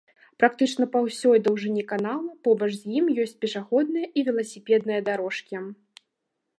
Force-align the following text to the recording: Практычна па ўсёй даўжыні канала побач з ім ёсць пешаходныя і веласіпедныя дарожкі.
Практычна 0.43 0.85
па 0.95 0.99
ўсёй 1.07 1.41
даўжыні 1.47 1.83
канала 1.91 2.31
побач 2.49 2.71
з 2.79 2.83
ім 3.01 3.05
ёсць 3.27 3.37
пешаходныя 3.45 4.07
і 4.17 4.27
веласіпедныя 4.31 5.01
дарожкі. 5.13 5.55